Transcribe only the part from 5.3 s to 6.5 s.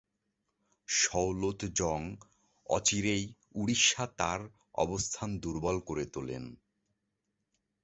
দুর্বল করে তোলেন।